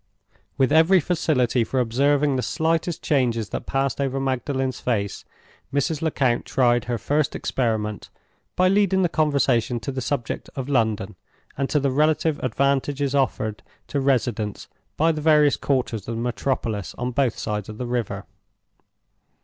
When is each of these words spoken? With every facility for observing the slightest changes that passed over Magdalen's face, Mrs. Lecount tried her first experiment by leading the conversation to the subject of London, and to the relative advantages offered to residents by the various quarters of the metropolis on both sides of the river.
With 0.57 0.71
every 0.71 0.99
facility 0.99 1.63
for 1.63 1.79
observing 1.79 2.35
the 2.35 2.41
slightest 2.41 3.03
changes 3.03 3.49
that 3.49 3.67
passed 3.67 4.01
over 4.01 4.19
Magdalen's 4.19 4.79
face, 4.79 5.25
Mrs. 5.71 6.01
Lecount 6.01 6.43
tried 6.43 6.85
her 6.85 6.97
first 6.97 7.35
experiment 7.35 8.09
by 8.55 8.67
leading 8.67 9.03
the 9.03 9.09
conversation 9.09 9.79
to 9.81 9.91
the 9.91 10.01
subject 10.01 10.49
of 10.55 10.67
London, 10.67 11.13
and 11.55 11.69
to 11.69 11.79
the 11.79 11.91
relative 11.91 12.39
advantages 12.39 13.13
offered 13.13 13.61
to 13.89 14.01
residents 14.01 14.67
by 14.97 15.11
the 15.11 15.21
various 15.21 15.55
quarters 15.55 16.07
of 16.07 16.15
the 16.15 16.21
metropolis 16.21 16.95
on 16.95 17.11
both 17.11 17.37
sides 17.37 17.69
of 17.69 17.77
the 17.77 17.85
river. 17.85 18.25